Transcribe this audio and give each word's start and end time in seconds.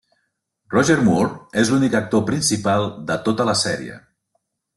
Roger 0.75 0.95
Moore 1.07 1.59
és 1.63 1.71
l'únic 1.73 1.99
actor 1.99 2.25
principal 2.31 2.87
de 3.11 3.19
tota 3.29 3.47
la 3.53 3.57
sèrie. 3.61 4.01